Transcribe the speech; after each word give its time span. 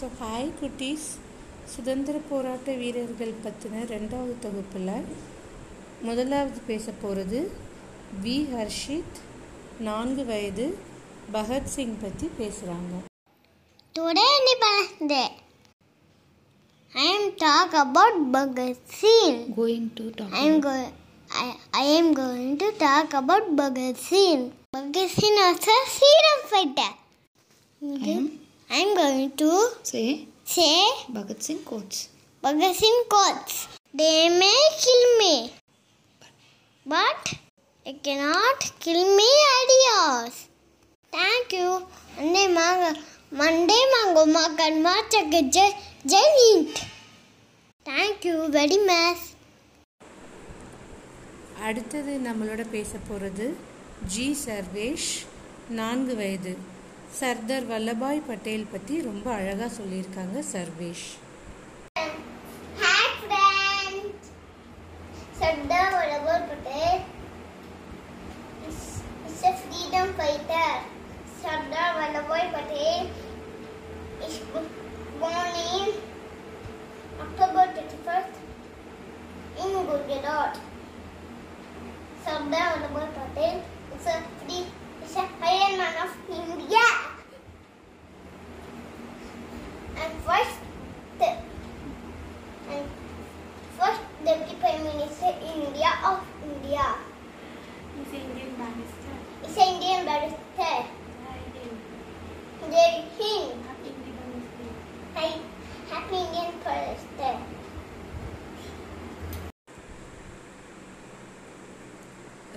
So 0.00 0.06
hi 0.20 0.46
குட்டீஸ் 0.58 1.06
சுதந்திர 1.72 2.16
போராட்ட 2.28 2.74
வீரர்கள் 2.82 3.32
பற்றின 3.44 3.82
ரெண்டாவது 3.92 4.34
தொகுப்பில் 4.44 4.92
முதலாவது 6.06 6.60
பேச 6.68 6.92
போகிறது 7.02 7.40
வி 8.22 8.36
ஹர்ஷித் 8.52 9.18
நான்கு 9.88 10.24
வயது 10.30 10.66
பகத்சிங் 11.36 11.96
பற்றி 12.04 12.28
பேசுகிறாங்க 12.40 12.94
Today 13.94 14.28
Independence 14.38 15.36
I 16.92 17.06
am 17.14 17.24
talk 17.36 17.72
about 17.84 18.16
Bhagat 18.34 18.80
Singh. 18.98 19.38
Going 19.58 19.90
to 19.98 20.06
I 20.32 20.44
am 20.48 20.58
going. 20.60 20.92
I, 21.30 21.48
I 21.74 21.86
am 21.98 22.14
going 22.14 22.52
to 22.58 22.70
talk 22.86 23.12
about 23.14 23.56
Bhagat 23.56 23.98
Singh. 24.08 24.44
Bhagat 24.76 25.10
Singh 25.10 25.40
was 25.44 25.68
a 25.76 25.80
freedom 25.96 26.38
fighter. 26.52 26.92
I 27.82 28.10
am 28.10 28.24
going 29.00 29.30
to 29.42 29.50
say 29.92 30.04
say 30.54 30.72
Bhagat Singh 31.18 31.64
quotes 31.72 32.00
Bhagat 32.42 32.74
Singh 32.74 33.02
quotes. 33.06 33.68
They 33.92 34.30
may 34.30 34.60
kill 34.80 35.18
me, 35.18 35.52
but 36.86 37.34
they 37.86 37.92
cannot 37.92 38.72
kill 38.80 39.16
me 39.18 39.28
ideas. 39.60 40.48
Thank 41.12 41.52
you. 41.52 41.86
Monday 42.16 42.46
mango, 42.48 42.98
Monday 43.30 43.82
mango 43.92 44.24
makan 44.26 44.80
macha 44.80 45.20
jai 45.50 46.24
Hind. 46.38 46.80
Thank 47.86 48.24
you 48.24 48.48
very 48.48 48.80
much. 48.86 49.20
அடுத்தது 51.60 52.12
நம்மளோட 52.26 52.62
பேச 52.74 52.98
போகிறது 53.08 53.46
G 54.12 54.26
Sarvesh 54.44 55.10
நான்கு 55.78 56.14
வயது 56.20 56.52
சர்தார் 57.18 57.66
வல்லபாய் 57.70 58.26
பட்டேல் 58.28 58.70
பற்றி 58.72 58.94
ரொம்ப 59.06 59.26
அழகாக 59.38 59.70
சொல்லியிருக்காங்க 59.78 60.38
Sarvesh 60.52 61.08
Hi 62.82 63.00
friends. 63.22 64.26
Sardar 65.38 65.86
Vallabhai 65.94 66.38
Patel 66.48 66.98
is, 68.68 68.78
a 69.42 69.52
freedom 69.62 70.08
fighter. 70.18 70.68
Sardar 71.42 71.88
Vallabhai 71.98 72.44
Patel 72.54 73.02
is 74.26 74.36
born 75.20 75.54
in 75.72 75.88
October 77.24 77.64
31st 77.76 78.34
in 79.62 79.72
Gujarat. 79.90 80.54
Sardar 82.26 82.68
Vallabhai 82.74 83.08
Patel 83.18 83.56
is 83.96 84.06
a 84.06 84.18
free 84.38 84.64
is 85.06 85.16
a 85.16 85.26
And 89.99 90.11
first 90.27 90.57
and 92.69 92.85
first 93.77 94.01
Deputy 94.25 94.55
Prime 94.59 94.83
Minister 94.83 95.31
India 95.53 95.91
of 96.03 96.19
India. 96.43 96.85
He's 97.95 98.11
an 98.13 98.21
Indian 98.29 98.51
barrister. 98.59 99.15
Is 99.45 99.57
an 99.57 99.67
Indian 99.75 100.05
barrister. 100.05 100.75
Jai 102.71 103.05
Hind. 103.17 103.61
Happy 103.67 103.89
Independence 103.93 104.49
Day. 104.57 104.71
Hi, 105.15 105.29
happy 105.91 106.17
Indian 106.27 106.53
barrister. 106.65 107.35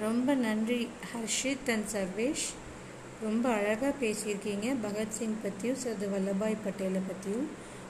ரொம்ப 0.00 0.34
நன்றி 0.44 0.80
Harshit 1.12 1.68
and 1.74 1.88
Sarvesh 1.94 2.44
ரொம்ப 3.27 3.45
அழகாக 3.57 3.91
பேசியிருக்கீங்க. 4.03 4.67
பகத்சிங் 4.85 5.35
பற்றியும் 5.43 5.81
சர்தார் 5.83 6.13
வல்லபாய் 6.13 6.63
பட்டேலை 6.65 7.01
பற்றியும் 7.09 7.47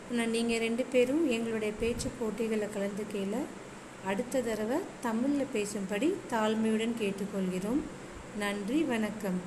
ஆனால் 0.09 0.31
நீங்கள் 0.35 0.63
ரெண்டு 0.65 0.83
பேரும் 0.93 1.23
எங்களுடைய 1.35 1.73
பேச்சு 1.81 2.09
போட்டிகளில் 2.19 2.73
கலந்துக்கையில் 2.75 3.39
அடுத்த 4.11 4.41
தடவை 4.47 4.77
தமிழில் 5.07 5.53
பேசும்படி 5.55 6.07
தாழ்மையுடன் 6.31 6.99
கேட்டுக்கொள்கிறோம். 7.01 7.81
நன்றி 8.43 8.79
வணக்கம். 8.93 9.41